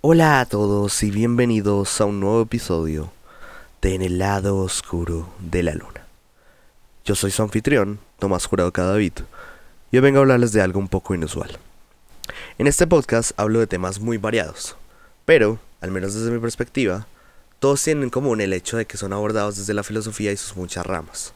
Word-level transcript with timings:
Hola 0.00 0.38
a 0.38 0.46
todos 0.46 1.02
y 1.02 1.10
bienvenidos 1.10 2.00
a 2.00 2.04
un 2.04 2.20
nuevo 2.20 2.42
episodio 2.42 3.10
de 3.82 3.96
En 3.96 4.02
el 4.02 4.18
lado 4.18 4.58
oscuro 4.58 5.28
de 5.40 5.64
la 5.64 5.74
luna. 5.74 6.06
Yo 7.04 7.16
soy 7.16 7.32
su 7.32 7.42
anfitrión, 7.42 7.98
Tomás 8.20 8.46
Jurado 8.46 8.72
Cadavid, 8.72 9.14
y 9.90 9.96
hoy 9.96 10.00
vengo 10.00 10.18
a 10.18 10.20
hablarles 10.20 10.52
de 10.52 10.60
algo 10.60 10.78
un 10.78 10.86
poco 10.86 11.16
inusual. 11.16 11.58
En 12.58 12.68
este 12.68 12.86
podcast 12.86 13.32
hablo 13.36 13.58
de 13.58 13.66
temas 13.66 13.98
muy 13.98 14.18
variados, 14.18 14.76
pero, 15.24 15.58
al 15.80 15.90
menos 15.90 16.14
desde 16.14 16.30
mi 16.30 16.38
perspectiva, 16.38 17.08
todos 17.58 17.82
tienen 17.82 18.04
en 18.04 18.10
común 18.10 18.40
el 18.40 18.52
hecho 18.52 18.76
de 18.76 18.86
que 18.86 18.98
son 18.98 19.12
abordados 19.12 19.56
desde 19.56 19.74
la 19.74 19.82
filosofía 19.82 20.30
y 20.30 20.36
sus 20.36 20.56
muchas 20.56 20.86
ramas. 20.86 21.34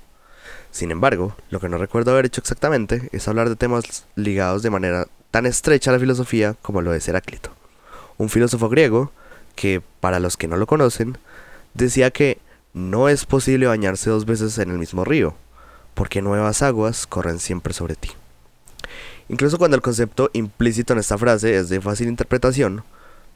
Sin 0.70 0.92
embargo, 0.92 1.34
lo 1.50 1.58
que 1.58 1.68
no 1.68 1.78
recuerdo 1.78 2.12
haber 2.12 2.26
hecho 2.26 2.40
exactamente 2.40 3.08
es 3.10 3.26
hablar 3.26 3.48
de 3.48 3.56
temas 3.56 4.06
ligados 4.14 4.62
de 4.62 4.70
manera 4.70 5.08
tan 5.32 5.46
estrecha 5.46 5.90
a 5.90 5.94
la 5.94 6.00
filosofía 6.00 6.54
como 6.62 6.80
lo 6.80 6.94
es 6.94 7.08
Heráclito 7.08 7.60
un 8.22 8.28
filósofo 8.28 8.68
griego 8.68 9.10
que, 9.54 9.82
para 10.00 10.20
los 10.20 10.36
que 10.36 10.48
no 10.48 10.56
lo 10.56 10.66
conocen, 10.66 11.18
decía 11.74 12.10
que 12.10 12.38
no 12.72 13.08
es 13.08 13.26
posible 13.26 13.66
bañarse 13.66 14.10
dos 14.10 14.24
veces 14.24 14.58
en 14.58 14.70
el 14.70 14.78
mismo 14.78 15.04
río, 15.04 15.34
porque 15.94 16.22
nuevas 16.22 16.62
aguas 16.62 17.06
corren 17.06 17.38
siempre 17.38 17.74
sobre 17.74 17.96
ti. 17.96 18.10
Incluso 19.28 19.58
cuando 19.58 19.76
el 19.76 19.82
concepto 19.82 20.30
implícito 20.32 20.92
en 20.92 21.00
esta 21.00 21.18
frase 21.18 21.56
es 21.56 21.68
de 21.68 21.80
fácil 21.80 22.08
interpretación, 22.08 22.84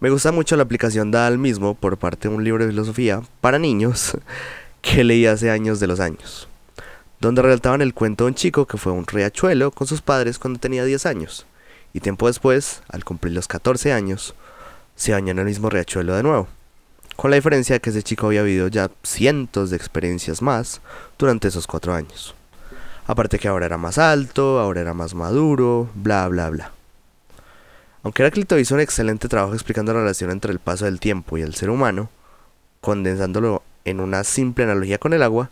me 0.00 0.10
gusta 0.10 0.30
mucho 0.30 0.56
la 0.56 0.62
aplicación 0.62 1.10
dada 1.10 1.26
al 1.26 1.38
mismo 1.38 1.74
por 1.74 1.96
parte 1.96 2.28
de 2.28 2.34
un 2.34 2.44
libro 2.44 2.64
de 2.64 2.70
filosofía 2.70 3.22
para 3.40 3.58
niños 3.58 4.16
que 4.82 5.04
leí 5.04 5.26
hace 5.26 5.50
años 5.50 5.80
de 5.80 5.86
los 5.86 6.00
años, 6.00 6.48
donde 7.20 7.42
relataban 7.42 7.82
el 7.82 7.94
cuento 7.94 8.24
de 8.24 8.28
un 8.28 8.34
chico 8.34 8.66
que 8.66 8.78
fue 8.78 8.92
un 8.92 9.06
riachuelo 9.06 9.70
con 9.70 9.86
sus 9.86 10.00
padres 10.00 10.38
cuando 10.38 10.60
tenía 10.60 10.84
10 10.84 11.06
años, 11.06 11.46
y 11.92 12.00
tiempo 12.00 12.26
después, 12.26 12.82
al 12.88 13.04
cumplir 13.04 13.34
los 13.34 13.48
14 13.48 13.92
años, 13.92 14.34
se 14.96 15.12
bañó 15.12 15.30
en 15.30 15.38
el 15.38 15.44
mismo 15.44 15.70
riachuelo 15.70 16.16
de 16.16 16.22
nuevo, 16.22 16.48
con 17.14 17.30
la 17.30 17.36
diferencia 17.36 17.74
de 17.74 17.80
que 17.80 17.90
ese 17.90 18.02
chico 18.02 18.26
había 18.26 18.42
vivido 18.42 18.68
ya 18.68 18.90
cientos 19.02 19.70
de 19.70 19.76
experiencias 19.76 20.42
más 20.42 20.80
durante 21.18 21.48
esos 21.48 21.66
cuatro 21.66 21.94
años. 21.94 22.34
Aparte 23.06 23.38
que 23.38 23.46
ahora 23.46 23.66
era 23.66 23.78
más 23.78 23.98
alto, 23.98 24.58
ahora 24.58 24.80
era 24.80 24.94
más 24.94 25.14
maduro, 25.14 25.88
bla 25.94 26.26
bla 26.28 26.50
bla. 26.50 26.72
Aunque 28.02 28.22
Heráclito 28.22 28.58
hizo 28.58 28.74
un 28.74 28.80
excelente 28.80 29.28
trabajo 29.28 29.54
explicando 29.54 29.92
la 29.92 30.00
relación 30.00 30.30
entre 30.30 30.52
el 30.52 30.58
paso 30.58 30.86
del 30.86 30.98
tiempo 30.98 31.38
y 31.38 31.42
el 31.42 31.54
ser 31.54 31.70
humano, 31.70 32.10
condensándolo 32.80 33.62
en 33.84 34.00
una 34.00 34.24
simple 34.24 34.64
analogía 34.64 34.98
con 34.98 35.12
el 35.12 35.22
agua, 35.22 35.50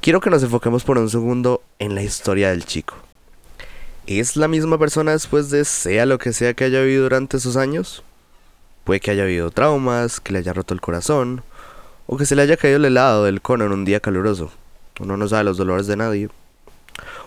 quiero 0.00 0.20
que 0.20 0.30
nos 0.30 0.42
enfoquemos 0.42 0.84
por 0.84 0.98
un 0.98 1.10
segundo 1.10 1.62
en 1.78 1.94
la 1.94 2.02
historia 2.02 2.50
del 2.50 2.64
chico. 2.64 2.94
¿Es 4.06 4.36
la 4.36 4.48
misma 4.48 4.78
persona 4.78 5.12
después 5.12 5.50
de 5.50 5.64
sea 5.64 6.06
lo 6.06 6.18
que 6.18 6.32
sea 6.32 6.54
que 6.54 6.64
haya 6.64 6.80
vivido 6.80 7.04
durante 7.04 7.36
esos 7.36 7.56
años? 7.56 8.02
Puede 8.88 9.00
que 9.00 9.10
haya 9.10 9.24
habido 9.24 9.50
traumas, 9.50 10.18
que 10.18 10.32
le 10.32 10.38
haya 10.38 10.54
roto 10.54 10.72
el 10.72 10.80
corazón, 10.80 11.42
o 12.06 12.16
que 12.16 12.24
se 12.24 12.34
le 12.34 12.40
haya 12.40 12.56
caído 12.56 12.78
el 12.78 12.86
helado 12.86 13.24
del 13.24 13.42
cono 13.42 13.66
en 13.66 13.72
un 13.72 13.84
día 13.84 14.00
caluroso. 14.00 14.50
Uno 14.98 15.18
no 15.18 15.28
sabe 15.28 15.44
los 15.44 15.58
dolores 15.58 15.86
de 15.86 15.96
nadie. 15.98 16.30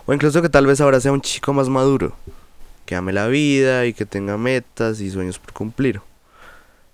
O 0.08 0.12
incluso 0.12 0.42
que 0.42 0.50
tal 0.50 0.66
vez 0.66 0.82
ahora 0.82 1.00
sea 1.00 1.12
un 1.12 1.22
chico 1.22 1.54
más 1.54 1.70
maduro, 1.70 2.16
que 2.88 2.95
ame 2.95 3.14
la 3.14 3.28
vida 3.28 3.86
y 3.86 3.94
que 3.94 4.08
tenga 4.08 4.39
metas 4.39 5.02
y 5.02 5.12
sueños 5.12 5.38
por 5.38 5.54
cumplir. 5.54 6.02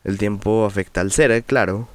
El 0.03 0.17
tiempo 0.17 0.65
afecta 0.65 0.99
al 0.99 1.13
ser, 1.13 1.31
eh, 1.31 1.43
claro, 1.43 1.87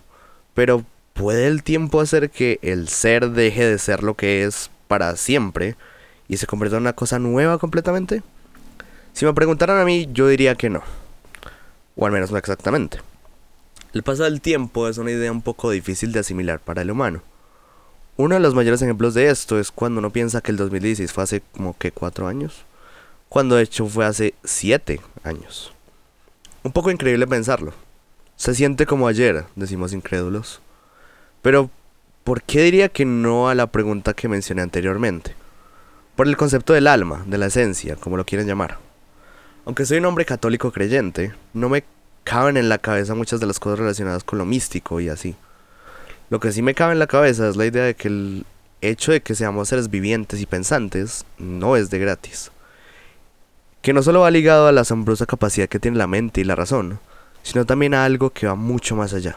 pero 0.55 0.83
¿puede 1.13 1.49
el 1.49 1.63
tiempo 1.63 2.01
hacer 2.01 2.31
que 2.31 2.59
el 2.63 2.89
ser 2.89 3.33
deje 3.33 3.67
de 3.67 3.77
ser 3.77 4.03
lo 4.03 4.15
que 4.15 4.45
es 4.45 4.71
para 4.89 5.17
siempre 5.17 5.77
y 6.27 6.39
se 6.39 6.47
convierta 6.47 6.79
en 6.79 6.85
una 6.85 6.95
cosa 6.95 7.19
nueva 7.19 7.59
completamente? 7.59 8.23
Si 9.13 9.27
me 9.27 9.35
preguntaran 9.35 9.79
a 9.79 9.85
mí, 9.85 10.09
yo 10.15 10.27
diría 10.27 10.55
que 10.55 10.71
no 10.71 10.83
o 12.03 12.07
al 12.07 12.13
menos 12.13 12.33
no 12.33 12.39
exactamente. 12.39 12.99
El 13.93 14.03
paso 14.03 14.25
del 14.25 14.41
tiempo 14.41 14.89
es 14.89 14.99
una 14.99 15.13
idea 15.13 15.31
un 15.31 15.43
poco 15.43 15.71
difícil 15.71 16.13
de 16.13 16.21
asimilar 16.21 16.59
para 16.59 16.83
el 16.83 16.91
humano. 16.91 17.23
Uno 18.17 18.35
de 18.35 18.41
los 18.41 18.55
mayores 18.55 18.83
ejemplos 18.83 19.15
de 19.15 19.29
esto 19.29 19.59
es 19.59 19.71
cuando 19.71 20.01
uno 20.01 20.11
piensa 20.11 20.41
que 20.41 20.51
el 20.51 20.57
2016 20.57 21.13
fue 21.13 21.23
hace 21.23 21.43
como 21.53 21.79
que 21.79 21.93
cuatro 21.93 22.27
años, 22.27 22.65
cuando 23.29 23.55
de 23.55 23.63
hecho 23.63 23.87
fue 23.87 24.05
hace 24.05 24.35
siete 24.43 25.01
años. 25.23 25.73
Un 26.65 26.73
poco 26.73 26.91
increíble 26.91 27.27
pensarlo. 27.27 27.73
Se 28.37 28.55
siente 28.55 28.85
como 28.85 29.07
ayer, 29.07 29.45
decimos 29.55 29.93
incrédulos. 29.93 30.61
Pero, 31.41 31.71
¿por 32.25 32.43
qué 32.43 32.63
diría 32.63 32.89
que 32.89 33.05
no 33.05 33.49
a 33.49 33.55
la 33.55 33.69
pregunta 33.69 34.15
que 34.15 34.29
mencioné 34.29 34.63
anteriormente? 34.63 35.35
Por 36.17 36.27
el 36.27 36.37
concepto 36.37 36.73
del 36.73 36.89
alma, 36.89 37.25
de 37.27 37.39
la 37.39 37.47
esencia, 37.47 37.97
como 37.97 38.17
lo 38.17 38.27
quieren 38.27 38.47
llamar. 38.47 38.79
Aunque 39.65 39.87
soy 39.87 39.99
un 39.99 40.07
hombre 40.07 40.25
católico 40.25 40.73
creyente, 40.73 41.35
no 41.55 41.69
me 41.69 41.85
caben 42.25 42.57
en 42.57 42.69
la 42.69 42.79
cabeza 42.79 43.15
muchas 43.15 43.41
de 43.41 43.47
las 43.47 43.59
cosas 43.59 43.79
relacionadas 43.79 44.25
con 44.25 44.39
lo 44.39 44.45
místico 44.45 45.01
y 45.01 45.09
así. 45.09 45.37
Lo 46.31 46.41
que 46.41 46.53
sí 46.53 46.63
me 46.63 46.75
cabe 46.75 46.93
en 46.93 46.99
la 46.99 47.07
cabeza 47.07 47.49
es 47.49 47.57
la 47.57 47.67
idea 47.67 47.85
de 47.85 47.95
que 47.95 48.09
el 48.09 48.47
hecho 48.81 49.13
de 49.13 49.21
que 49.21 49.35
seamos 49.35 49.69
seres 49.69 49.91
vivientes 49.91 50.41
y 50.41 50.47
pensantes 50.47 51.25
no 51.39 51.77
es 51.77 51.91
de 51.91 51.99
gratis. 51.99 52.51
Que 53.83 53.93
no 53.93 54.03
solo 54.03 54.21
va 54.21 54.31
ligado 54.31 54.67
a 54.67 54.73
la 54.73 54.83
asombrosa 54.83 55.27
capacidad 55.27 55.69
que 55.69 55.81
tiene 55.81 55.99
la 55.99 56.07
mente 56.07 56.41
y 56.41 56.45
la 56.45 56.55
razón, 56.55 57.01
sino 57.43 57.67
también 57.67 57.95
a 57.95 58.05
algo 58.05 58.31
que 58.31 58.47
va 58.47 58.55
mucho 58.55 58.97
más 58.97 59.13
allá. 59.13 59.37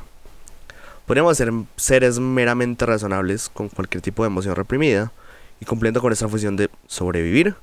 Podríamos 1.06 1.38
ser 1.38 1.52
seres 1.76 2.20
meramente 2.20 2.86
razonables 2.86 3.50
con 3.50 3.70
cualquier 3.70 4.02
tipo 4.02 4.24
de 4.24 4.28
emoción 4.28 4.56
reprimida 4.56 5.12
y 5.60 5.66
cumpliendo 5.66 6.02
con 6.02 6.14
esa 6.14 6.28
función 6.28 6.56
de 6.56 6.70
sobrevivir 6.88 7.56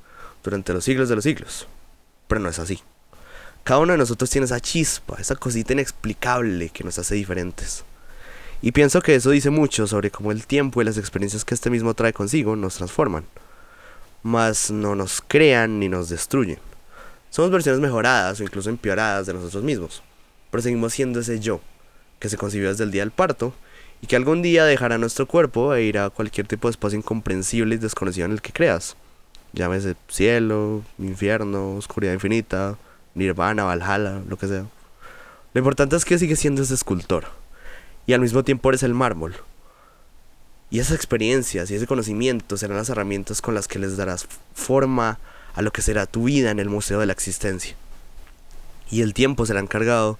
durante 0.44 0.72
los 0.72 0.84
siglos 0.84 1.08
de 1.08 1.14
los 1.16 1.24
siglos 1.24 1.66
pero 2.32 2.40
no 2.40 2.48
es 2.48 2.58
así. 2.58 2.82
Cada 3.64 3.80
uno 3.80 3.92
de 3.92 3.98
nosotros 3.98 4.28
tiene 4.28 4.46
esa 4.46 4.60
chispa, 4.60 5.16
esa 5.20 5.36
cosita 5.36 5.72
inexplicable 5.72 6.70
que 6.70 6.82
nos 6.84 6.98
hace 6.98 7.14
diferentes. 7.14 7.84
Y 8.60 8.72
pienso 8.72 9.00
que 9.00 9.14
eso 9.14 9.30
dice 9.30 9.50
mucho 9.50 9.86
sobre 9.86 10.10
cómo 10.10 10.32
el 10.32 10.46
tiempo 10.46 10.82
y 10.82 10.84
las 10.84 10.98
experiencias 10.98 11.44
que 11.44 11.54
este 11.54 11.70
mismo 11.70 11.94
trae 11.94 12.12
consigo 12.12 12.56
nos 12.56 12.76
transforman. 12.76 13.24
Mas 14.22 14.70
no 14.70 14.94
nos 14.94 15.22
crean 15.26 15.78
ni 15.78 15.88
nos 15.88 16.08
destruyen. 16.08 16.58
Somos 17.30 17.50
versiones 17.50 17.80
mejoradas 17.80 18.40
o 18.40 18.42
incluso 18.42 18.68
empeoradas 18.68 19.26
de 19.26 19.34
nosotros 19.34 19.62
mismos. 19.62 20.02
Pero 20.50 20.62
seguimos 20.62 20.92
siendo 20.92 21.20
ese 21.20 21.40
yo, 21.40 21.60
que 22.18 22.28
se 22.28 22.36
concibió 22.36 22.68
desde 22.68 22.84
el 22.84 22.90
día 22.90 23.02
del 23.02 23.10
parto 23.10 23.54
y 24.00 24.06
que 24.06 24.16
algún 24.16 24.42
día 24.42 24.64
dejará 24.64 24.98
nuestro 24.98 25.26
cuerpo 25.26 25.74
e 25.74 25.84
irá 25.84 26.06
a 26.06 26.10
cualquier 26.10 26.46
tipo 26.46 26.68
de 26.68 26.72
espacio 26.72 26.98
incomprensible 26.98 27.74
y 27.74 27.78
desconocido 27.78 28.26
en 28.26 28.32
el 28.32 28.42
que 28.42 28.52
creas 28.52 28.96
llámese 29.52 29.96
cielo, 30.08 30.82
infierno, 30.98 31.76
oscuridad 31.76 32.14
infinita, 32.14 32.76
nirvana, 33.14 33.64
valhalla, 33.64 34.22
lo 34.26 34.36
que 34.36 34.48
sea. 34.48 34.66
Lo 35.54 35.58
importante 35.58 35.96
es 35.96 36.04
que 36.04 36.18
sigue 36.18 36.36
siendo 36.36 36.62
ese 36.62 36.74
escultor 36.74 37.26
y 38.06 38.12
al 38.12 38.20
mismo 38.20 38.42
tiempo 38.42 38.68
eres 38.68 38.82
el 38.82 38.94
mármol. 38.94 39.34
Y 40.70 40.78
esas 40.78 40.96
experiencias 40.96 41.70
y 41.70 41.74
ese 41.74 41.86
conocimiento 41.86 42.56
serán 42.56 42.78
las 42.78 42.88
herramientas 42.88 43.42
con 43.42 43.54
las 43.54 43.68
que 43.68 43.78
les 43.78 43.96
darás 43.96 44.26
forma 44.54 45.18
a 45.54 45.60
lo 45.60 45.70
que 45.70 45.82
será 45.82 46.06
tu 46.06 46.24
vida 46.24 46.50
en 46.50 46.58
el 46.58 46.70
Museo 46.70 46.98
de 46.98 47.06
la 47.06 47.12
Existencia. 47.12 47.76
Y 48.90 49.02
el 49.02 49.12
tiempo 49.12 49.44
será 49.44 49.60
encargado 49.60 50.18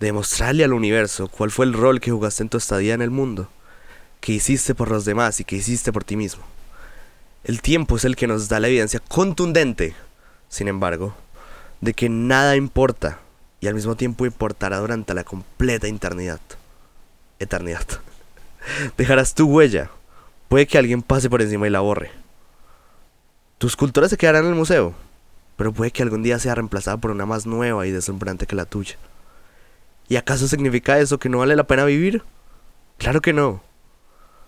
de 0.00 0.12
mostrarle 0.12 0.64
al 0.64 0.72
universo 0.72 1.28
cuál 1.28 1.50
fue 1.50 1.66
el 1.66 1.74
rol 1.74 2.00
que 2.00 2.10
jugaste 2.10 2.42
en 2.42 2.48
tu 2.48 2.56
estadía 2.56 2.94
en 2.94 3.02
el 3.02 3.10
mundo, 3.10 3.48
que 4.20 4.32
hiciste 4.32 4.74
por 4.74 4.90
los 4.90 5.04
demás 5.04 5.40
y 5.40 5.44
que 5.44 5.56
hiciste 5.56 5.92
por 5.92 6.04
ti 6.04 6.16
mismo. 6.16 6.42
El 7.44 7.60
tiempo 7.60 7.96
es 7.96 8.04
el 8.06 8.16
que 8.16 8.26
nos 8.26 8.48
da 8.48 8.60
la 8.60 8.68
evidencia 8.68 9.00
contundente, 9.00 9.94
sin 10.48 10.68
embargo, 10.68 11.14
de 11.80 11.94
que 11.94 12.08
nada 12.08 12.56
importa 12.56 13.20
y 13.60 13.66
al 13.66 13.74
mismo 13.74 13.96
tiempo 13.96 14.26
importará 14.26 14.78
durante 14.78 15.14
la 15.14 15.24
completa 15.24 15.86
eternidad. 15.86 16.40
Eternidad. 17.38 17.86
Dejarás 18.96 19.34
tu 19.34 19.46
huella. 19.46 19.90
Puede 20.48 20.66
que 20.66 20.78
alguien 20.78 21.02
pase 21.02 21.30
por 21.30 21.42
encima 21.42 21.66
y 21.66 21.70
la 21.70 21.80
borre. 21.80 22.10
Tus 23.58 23.76
culturas 23.76 24.10
se 24.10 24.16
quedarán 24.16 24.44
en 24.44 24.50
el 24.50 24.56
museo, 24.56 24.94
pero 25.56 25.72
puede 25.72 25.90
que 25.90 26.02
algún 26.02 26.22
día 26.22 26.38
sea 26.38 26.54
reemplazada 26.54 26.96
por 26.96 27.10
una 27.10 27.26
más 27.26 27.46
nueva 27.46 27.86
y 27.86 27.90
deslumbrante 27.90 28.46
que 28.46 28.56
la 28.56 28.64
tuya. 28.64 28.96
¿Y 30.08 30.16
acaso 30.16 30.48
significa 30.48 30.98
eso 30.98 31.18
que 31.18 31.28
no 31.28 31.38
vale 31.38 31.54
la 31.54 31.64
pena 31.64 31.84
vivir? 31.84 32.22
Claro 32.98 33.20
que 33.20 33.32
no. 33.32 33.62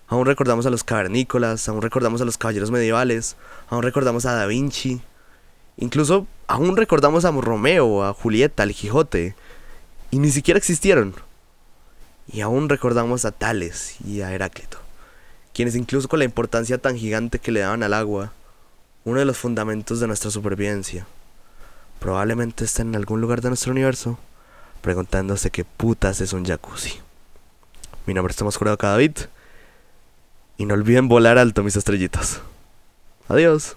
Aún 0.09 0.27
recordamos 0.27 0.67
a 0.67 0.71
los 0.71 0.83
cavernícolas, 0.83 1.69
aún 1.69 1.83
recordamos 1.83 2.21
a 2.21 2.25
los 2.25 2.37
caballeros 2.37 2.71
medievales, 2.71 3.37
aún 3.69 3.83
recordamos 3.83 4.27
a 4.27 4.33
Da 4.33 4.47
Vinci. 4.47 5.01
Incluso 5.77 6.27
aún 6.53 6.77
recordamos 6.77 7.25
a 7.25 7.31
Romeo, 7.31 8.05
a 8.05 8.13
Julieta, 8.13 8.63
al 8.63 8.75
Quijote. 8.75 9.35
Y 10.11 10.19
ni 10.19 10.31
siquiera 10.31 10.59
existieron. 10.59 11.15
Y 12.31 12.43
aún 12.43 12.69
recordamos 12.69 13.25
a 13.25 13.33
Tales 13.33 13.97
y 14.07 14.21
a 14.21 14.33
Heráclito, 14.33 14.79
quienes 15.55 15.75
incluso 15.75 16.09
con 16.09 16.19
la 16.19 16.27
importancia 16.27 16.77
tan 16.77 16.99
gigante 16.99 17.39
que 17.39 17.53
le 17.53 17.61
daban 17.61 17.83
al 17.83 17.95
agua, 17.95 18.33
uno 19.05 19.19
de 19.19 19.25
los 19.25 19.39
fundamentos 19.39 19.99
de 19.99 20.07
nuestra 20.07 20.31
supervivencia, 20.31 21.07
probablemente 21.99 22.65
estén 22.65 22.89
en 22.89 22.97
algún 22.97 23.21
lugar 23.21 23.41
de 23.41 23.49
nuestro 23.49 23.73
universo 23.73 24.19
preguntándose 24.83 25.51
qué 25.51 25.65
putas 25.65 26.21
es 26.21 26.33
un 26.33 26.45
jacuzzi. 26.45 27.01
Mi 28.07 28.15
nombre 28.15 28.33
es 28.33 28.37
Tomás 28.37 28.57
Jurado 28.57 28.77
Cadavid 28.77 29.13
y 30.59 30.67
no 30.67 30.75
olviden 30.75 31.09
volar 31.09 31.39
alto, 31.39 31.63
mis 31.63 31.77
estrellitas. 31.77 32.41
Adiós. 33.29 33.77